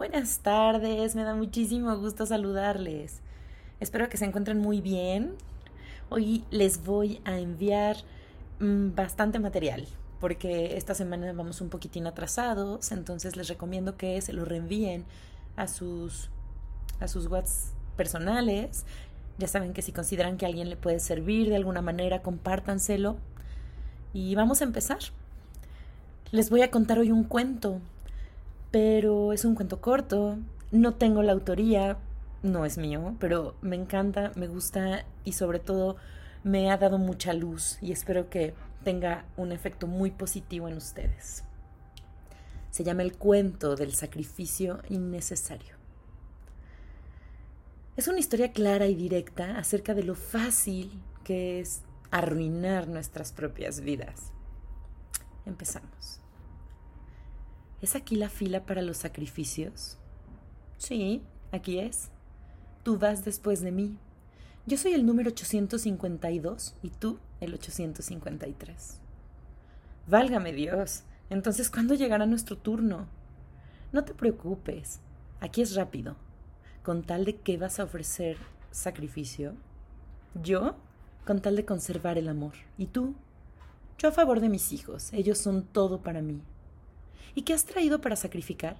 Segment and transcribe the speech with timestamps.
[0.00, 3.20] Buenas tardes, me da muchísimo gusto saludarles.
[3.80, 5.34] Espero que se encuentren muy bien.
[6.08, 7.98] Hoy les voy a enviar
[8.60, 9.86] mm, bastante material
[10.18, 15.04] porque esta semana vamos un poquitín atrasados, entonces les recomiendo que se lo reenvíen
[15.56, 16.30] a sus
[16.98, 18.86] a sus WhatsApp personales.
[19.36, 23.18] Ya saben que si consideran que alguien le puede servir de alguna manera, compártanselo.
[24.14, 25.00] Y vamos a empezar.
[26.30, 27.82] Les voy a contar hoy un cuento
[28.70, 30.38] pero es un cuento corto,
[30.70, 31.98] no tengo la autoría,
[32.42, 35.96] no es mío, pero me encanta, me gusta y sobre todo
[36.44, 38.54] me ha dado mucha luz y espero que
[38.84, 41.44] tenga un efecto muy positivo en ustedes.
[42.70, 45.74] Se llama El cuento del sacrificio innecesario.
[47.96, 53.80] Es una historia clara y directa acerca de lo fácil que es arruinar nuestras propias
[53.80, 54.32] vidas.
[55.44, 56.19] Empezamos.
[57.82, 59.96] ¿Es aquí la fila para los sacrificios?
[60.76, 62.10] Sí, aquí es.
[62.82, 63.96] Tú vas después de mí.
[64.66, 68.98] Yo soy el número 852 y tú el 853.
[70.06, 71.04] Válgame Dios.
[71.30, 73.06] Entonces, ¿cuándo llegará nuestro turno?
[73.92, 75.00] No te preocupes.
[75.40, 76.16] Aquí es rápido.
[76.82, 78.36] Con tal de que vas a ofrecer
[78.70, 79.54] sacrificio.
[80.34, 80.76] Yo,
[81.26, 82.54] con tal de conservar el amor.
[82.76, 83.14] ¿Y tú?
[83.98, 85.12] Yo a favor de mis hijos.
[85.12, 86.42] Ellos son todo para mí.
[87.34, 88.76] ¿Y qué has traído para sacrificar?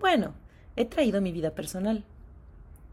[0.00, 0.34] Bueno,
[0.76, 2.04] he traído mi vida personal.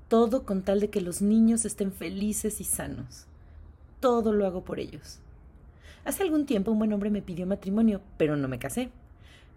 [0.08, 3.25] Todo con tal de que los niños estén felices y sanos.
[4.00, 5.19] Todo lo hago por ellos.
[6.05, 8.89] Hace algún tiempo un buen hombre me pidió matrimonio, pero no me casé.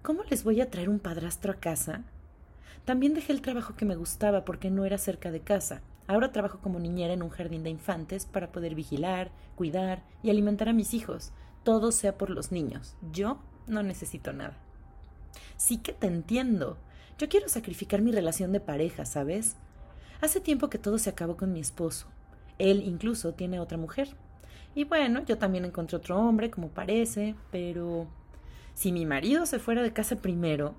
[0.03, 2.05] ¿Cómo les voy a traer un padrastro a casa?
[2.85, 5.83] También dejé el trabajo que me gustaba porque no era cerca de casa.
[6.07, 10.69] Ahora trabajo como niñera en un jardín de infantes para poder vigilar, cuidar y alimentar
[10.69, 11.33] a mis hijos.
[11.65, 12.95] Todo sea por los niños.
[13.13, 14.57] Yo no necesito nada.
[15.57, 16.79] Sí que te entiendo.
[17.19, 19.57] Yo quiero sacrificar mi relación de pareja, ¿sabes?
[20.21, 22.07] Hace tiempo que todo se acabó con mi esposo.
[22.59, 24.17] Él incluso tiene otra mujer.
[24.75, 28.07] Y bueno, yo también encontré otro hombre, como parece, pero...
[28.75, 30.75] Si mi marido se fuera de casa primero,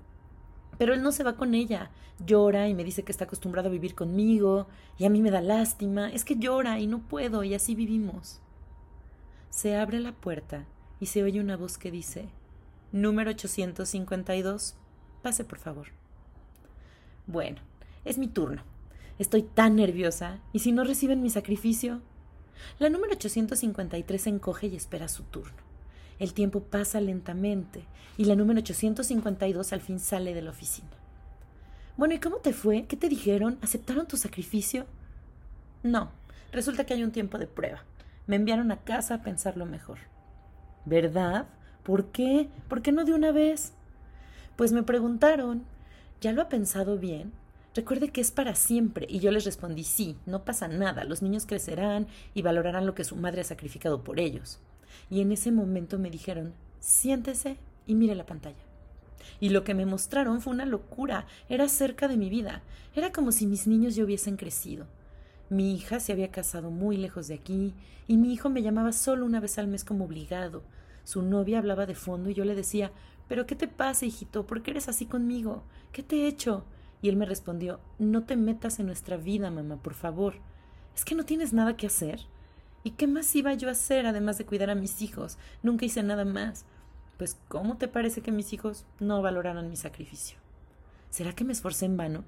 [0.78, 1.90] pero él no se va con ella.
[2.24, 5.40] Llora y me dice que está acostumbrado a vivir conmigo, y a mí me da
[5.40, 6.08] lástima.
[6.10, 8.40] Es que llora y no puedo, y así vivimos.
[9.50, 10.66] Se abre la puerta
[11.00, 12.28] y se oye una voz que dice
[12.92, 14.74] Número 852.
[15.22, 15.88] Pase, por favor.
[17.26, 17.60] Bueno,
[18.04, 18.62] es mi turno.
[19.18, 20.38] Estoy tan nerviosa.
[20.52, 22.00] ¿Y si no reciben mi sacrificio?
[22.78, 25.56] La número 853 se encoge y espera su turno.
[26.18, 27.84] El tiempo pasa lentamente
[28.16, 30.88] y la número 852 al fin sale de la oficina.
[31.96, 32.86] Bueno, ¿y cómo te fue?
[32.86, 33.58] ¿Qué te dijeron?
[33.60, 34.86] ¿Aceptaron tu sacrificio?
[35.82, 36.10] No,
[36.52, 37.84] resulta que hay un tiempo de prueba.
[38.26, 39.98] Me enviaron a casa a pensarlo mejor.
[40.84, 41.46] ¿Verdad?
[41.88, 42.50] ¿Por qué?
[42.68, 43.72] ¿Por qué no de una vez?
[44.56, 45.62] Pues me preguntaron,
[46.20, 47.32] ¿ya lo ha pensado bien?
[47.74, 49.06] Recuerde que es para siempre.
[49.08, 53.04] Y yo les respondí, sí, no pasa nada, los niños crecerán y valorarán lo que
[53.04, 54.58] su madre ha sacrificado por ellos.
[55.08, 57.56] Y en ese momento me dijeron, siéntese
[57.86, 58.60] y mire la pantalla.
[59.40, 62.60] Y lo que me mostraron fue una locura, era cerca de mi vida,
[62.94, 64.84] era como si mis niños ya hubiesen crecido.
[65.48, 67.72] Mi hija se había casado muy lejos de aquí,
[68.06, 70.62] y mi hijo me llamaba solo una vez al mes como obligado,
[71.08, 72.92] su novia hablaba de fondo y yo le decía
[73.28, 74.46] ¿Pero qué te pasa, hijito?
[74.46, 75.62] ¿Por qué eres así conmigo?
[75.90, 76.66] ¿Qué te he hecho?
[77.00, 80.34] Y él me respondió No te metas en nuestra vida, mamá, por favor.
[80.94, 82.20] ¿Es que no tienes nada que hacer?
[82.84, 85.38] ¿Y qué más iba yo a hacer además de cuidar a mis hijos?
[85.62, 86.66] Nunca hice nada más.
[87.16, 90.36] Pues, ¿cómo te parece que mis hijos no valoraron mi sacrificio?
[91.08, 92.24] ¿Será que me esforcé en vano?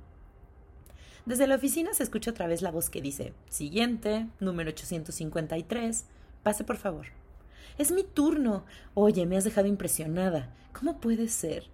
[1.27, 6.07] Desde la oficina se escucha otra vez la voz que dice Siguiente, número 853.
[6.43, 7.20] Pase, por favor.
[7.79, 8.65] Es mi turno.
[8.95, 10.53] Oye, me has dejado impresionada.
[10.73, 11.65] ¿Cómo puede ser?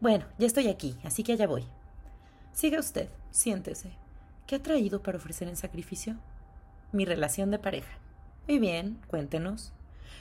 [0.00, 1.64] Bueno, ya estoy aquí, así que allá voy.
[2.52, 3.92] Siga usted, siéntese.
[4.46, 6.16] ¿Qué ha traído para ofrecer en sacrificio?
[6.92, 7.98] Mi relación de pareja.
[8.48, 9.72] Muy bien, cuéntenos.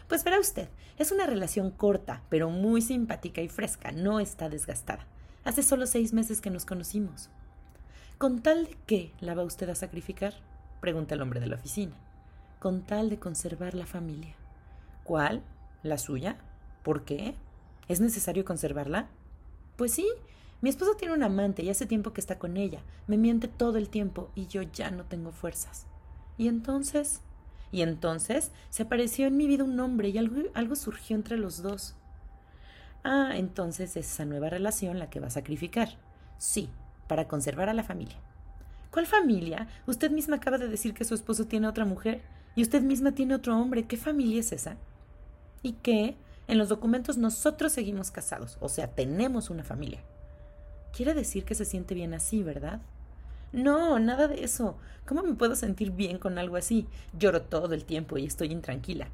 [0.07, 5.07] Pues verá usted, es una relación corta, pero muy simpática y fresca, no está desgastada.
[5.43, 7.29] Hace solo seis meses que nos conocimos.
[8.17, 10.33] ¿Con tal de qué la va usted a sacrificar?
[10.79, 11.95] pregunta el hombre de la oficina.
[12.59, 14.35] Con tal de conservar la familia.
[15.03, 15.43] ¿Cuál?
[15.83, 16.37] ¿La suya?
[16.83, 17.35] ¿Por qué?
[17.87, 19.09] ¿Es necesario conservarla?
[19.75, 20.07] Pues sí,
[20.61, 22.81] mi esposo tiene un amante y hace tiempo que está con ella.
[23.07, 25.87] Me miente todo el tiempo y yo ya no tengo fuerzas.
[26.37, 27.21] ¿Y entonces?
[27.71, 31.63] Y entonces se apareció en mi vida un hombre y algo, algo surgió entre los
[31.63, 31.95] dos.
[33.03, 35.97] Ah, entonces es esa nueva relación la que va a sacrificar.
[36.37, 36.69] Sí,
[37.07, 38.17] para conservar a la familia.
[38.91, 39.67] ¿Cuál familia?
[39.87, 42.21] Usted misma acaba de decir que su esposo tiene otra mujer
[42.55, 43.87] y usted misma tiene otro hombre.
[43.87, 44.77] ¿Qué familia es esa?
[45.63, 46.15] Y que
[46.47, 50.01] en los documentos nosotros seguimos casados, o sea, tenemos una familia.
[50.93, 52.81] Quiere decir que se siente bien así, ¿verdad?
[53.53, 54.77] No, nada de eso.
[55.05, 56.87] ¿Cómo me puedo sentir bien con algo así?
[57.17, 59.07] Lloro todo el tiempo y estoy intranquila.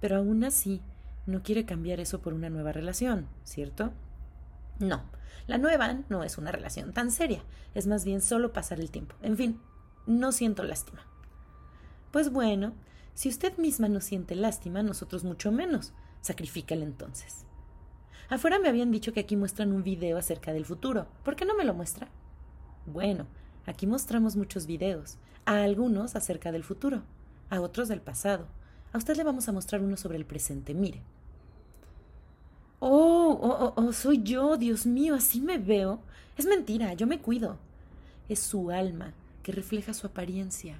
[0.00, 0.80] Pero aún así,
[1.26, 3.92] no quiere cambiar eso por una nueva relación, ¿cierto?
[4.78, 5.02] No,
[5.46, 7.42] la nueva no es una relación tan seria,
[7.74, 9.14] es más bien solo pasar el tiempo.
[9.22, 9.60] En fin,
[10.06, 11.02] no siento lástima.
[12.10, 12.72] Pues bueno,
[13.14, 15.92] si usted misma no siente lástima, nosotros mucho menos.
[16.20, 17.44] Sacrifícale entonces.
[18.28, 21.06] Afuera me habían dicho que aquí muestran un video acerca del futuro.
[21.24, 22.08] ¿Por qué no me lo muestra?
[22.86, 23.26] Bueno,
[23.66, 27.02] aquí mostramos muchos videos, a algunos acerca del futuro,
[27.50, 28.46] a otros del pasado.
[28.92, 31.02] A usted le vamos a mostrar uno sobre el presente, mire.
[32.80, 36.00] Oh, oh, oh, oh, soy yo, Dios mío, así me veo.
[36.36, 37.58] Es mentira, yo me cuido.
[38.28, 39.12] Es su alma
[39.42, 40.78] que refleja su apariencia.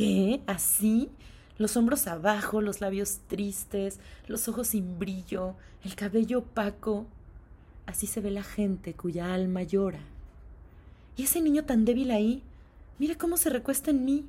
[0.00, 0.40] ¿Qué?
[0.46, 1.10] ¿Así?
[1.58, 7.06] Los hombros abajo, los labios tristes, los ojos sin brillo, el cabello opaco.
[7.84, 10.00] Así se ve la gente cuya alma llora.
[11.18, 12.42] ¿Y ese niño tan débil ahí?
[12.98, 14.26] Mire cómo se recuesta en mí.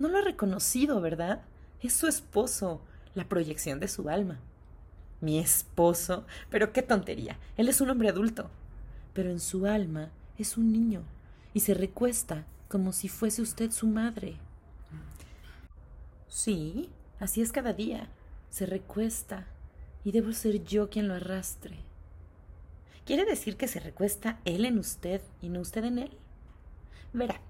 [0.00, 1.42] No lo ha reconocido, ¿verdad?
[1.80, 2.80] Es su esposo,
[3.14, 4.40] la proyección de su alma.
[5.20, 6.26] Mi esposo.
[6.50, 7.38] Pero qué tontería.
[7.56, 8.50] Él es un hombre adulto.
[9.12, 11.04] Pero en su alma es un niño
[11.54, 14.40] y se recuesta como si fuese usted su madre.
[16.28, 16.88] Sí,
[17.20, 18.08] así es cada día.
[18.50, 19.46] Se recuesta
[20.04, 21.76] y debo ser yo quien lo arrastre.
[23.04, 26.10] ¿Quiere decir que se recuesta él en usted y no usted en él?
[27.12, 27.40] Verá,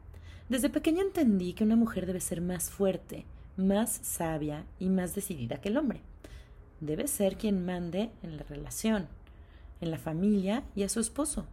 [0.49, 3.25] desde pequeña entendí que una mujer debe ser más fuerte,
[3.57, 6.01] más sabia y más decidida que el hombre.
[6.81, 9.09] Debe ser quien mande en la relación,
[9.81, 11.47] en la familia y a su esposo.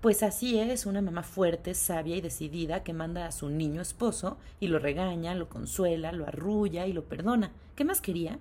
[0.00, 4.38] Pues así es una mamá fuerte, sabia y decidida que manda a su niño esposo
[4.60, 7.52] y lo regaña, lo consuela, lo arrulla y lo perdona.
[7.74, 8.38] ¿Qué más quería?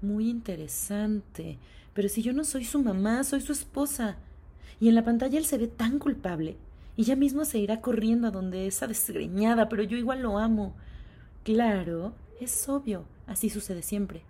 [0.00, 1.58] Muy interesante.
[1.94, 4.16] Pero si yo no soy su mamá, soy su esposa.
[4.80, 6.56] Y en la pantalla él se ve tan culpable.
[6.96, 10.74] Y ya mismo se irá corriendo a donde esa desgreñada, pero yo igual lo amo.
[11.42, 14.22] Claro, es obvio, así sucede siempre.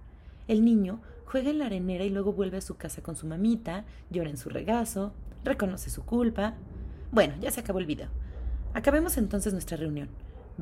[0.49, 3.85] El niño juega en la arenera y luego vuelve a su casa con su mamita,
[4.11, 5.13] llora en su regazo,
[5.45, 6.55] reconoce su culpa.
[7.13, 8.09] Bueno, ya se acabó el video.
[8.75, 10.09] Acabemos entonces nuestra reunión.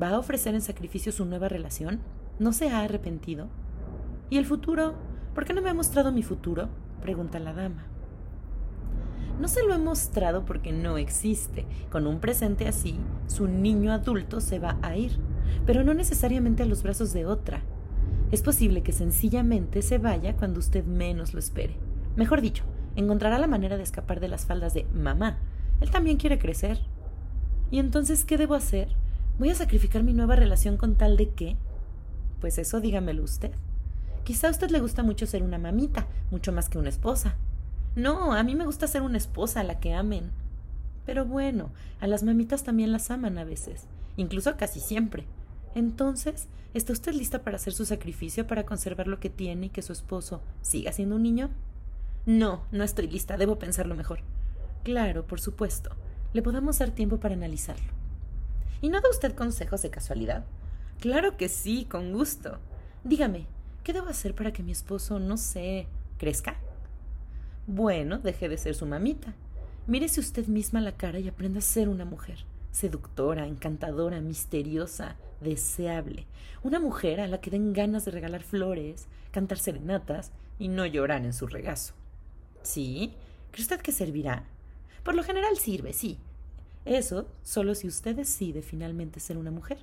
[0.01, 1.99] ¿Va a ofrecer en sacrificio su nueva relación?
[2.39, 3.47] ¿No se ha arrepentido?
[4.29, 4.95] ¿Y el futuro?
[5.35, 6.69] ¿Por qué no me ha mostrado mi futuro?
[7.01, 7.85] pregunta la dama.
[9.39, 11.65] No se lo he mostrado porque no existe.
[11.91, 15.19] Con un presente así, su niño adulto se va a ir,
[15.65, 17.61] pero no necesariamente a los brazos de otra.
[18.33, 21.75] Es posible que sencillamente se vaya cuando usted menos lo espere.
[22.15, 22.63] Mejor dicho,
[22.95, 25.37] encontrará la manera de escapar de las faldas de mamá.
[25.81, 26.79] Él también quiere crecer.
[27.69, 28.87] ¿Y entonces qué debo hacer?
[29.37, 31.57] ¿Voy a sacrificar mi nueva relación con tal de qué?
[32.41, 33.51] Pues eso dígamelo usted.
[34.23, 37.35] Quizá a usted le gusta mucho ser una mamita, mucho más que una esposa.
[37.95, 40.31] No, a mí me gusta ser una esposa a la que amen.
[41.05, 41.69] Pero bueno,
[41.99, 43.85] a las mamitas también las aman a veces,
[44.17, 45.23] incluso casi siempre.
[45.75, 49.81] Entonces, ¿está usted lista para hacer su sacrificio para conservar lo que tiene y que
[49.81, 51.49] su esposo siga siendo un niño?
[52.25, 54.19] No, no estoy lista, debo pensarlo mejor.
[54.83, 55.91] Claro, por supuesto.
[56.33, 57.91] Le podemos dar tiempo para analizarlo.
[58.81, 60.45] ¿Y no da usted consejos de casualidad?
[60.99, 62.59] Claro que sí, con gusto.
[63.03, 63.47] Dígame,
[63.83, 65.87] ¿qué debo hacer para que mi esposo, no sé,
[66.17, 66.57] crezca?
[67.67, 69.33] Bueno, deje de ser su mamita.
[69.87, 72.45] Mírese usted misma la cara y aprenda a ser una mujer.
[72.71, 76.25] Seductora, encantadora, misteriosa, deseable.
[76.63, 81.23] Una mujer a la que den ganas de regalar flores, cantar serenatas y no llorar
[81.25, 81.93] en su regazo.
[82.63, 83.13] ¿Sí?
[83.51, 84.45] ¿Cree usted que servirá?
[85.03, 86.17] Por lo general sirve, sí.
[86.85, 89.77] Eso solo si usted decide finalmente ser una mujer.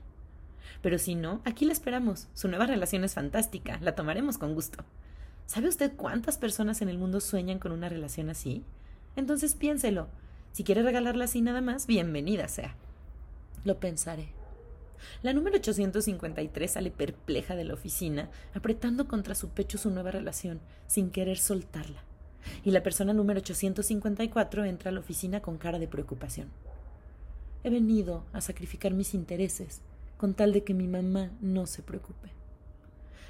[0.83, 2.29] Pero si no, aquí la esperamos.
[2.35, 3.79] Su nueva relación es fantástica.
[3.81, 4.85] La tomaremos con gusto.
[5.47, 8.64] ¿Sabe usted cuántas personas en el mundo sueñan con una relación así?
[9.17, 10.09] Entonces piénselo.
[10.52, 12.75] Si quiere regalarla así nada más, bienvenida sea.
[13.64, 14.40] Lo pensaré.
[15.23, 20.61] La número 853 sale perpleja de la oficina, apretando contra su pecho su nueva relación,
[20.87, 22.04] sin querer soltarla
[22.64, 26.49] y la persona número 854 entra a la oficina con cara de preocupación.
[27.62, 29.80] He venido a sacrificar mis intereses
[30.16, 32.30] con tal de que mi mamá no se preocupe.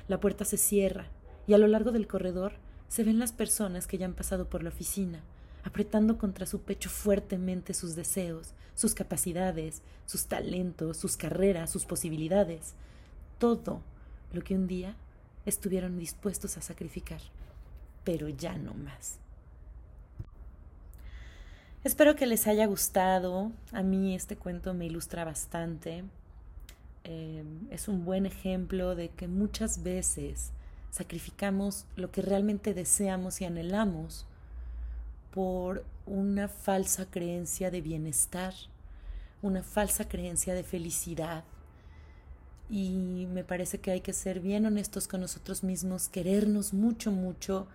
[0.08, 1.06] La puerta se cierra
[1.46, 2.54] y a lo largo del corredor
[2.88, 5.22] se ven las personas que ya han pasado por la oficina,
[5.64, 12.74] apretando contra su pecho fuertemente sus deseos, sus capacidades, sus talentos, sus carreras, sus posibilidades,
[13.38, 13.82] todo
[14.32, 14.96] lo que un día
[15.46, 17.20] estuvieron dispuestos a sacrificar
[18.04, 19.18] pero ya no más.
[21.84, 23.52] Espero que les haya gustado.
[23.72, 26.04] A mí este cuento me ilustra bastante.
[27.04, 30.52] Eh, es un buen ejemplo de que muchas veces
[30.90, 34.26] sacrificamos lo que realmente deseamos y anhelamos
[35.32, 38.54] por una falsa creencia de bienestar,
[39.42, 41.44] una falsa creencia de felicidad.
[42.68, 47.66] Y me parece que hay que ser bien honestos con nosotros mismos, querernos mucho, mucho,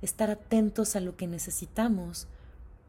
[0.00, 2.26] estar atentos a lo que necesitamos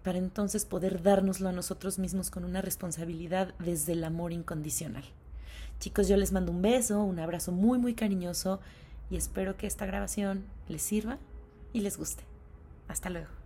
[0.03, 5.05] para entonces poder dárnoslo a nosotros mismos con una responsabilidad desde el amor incondicional.
[5.79, 8.60] Chicos, yo les mando un beso, un abrazo muy, muy cariñoso
[9.10, 11.17] y espero que esta grabación les sirva
[11.72, 12.24] y les guste.
[12.88, 13.43] Hasta luego.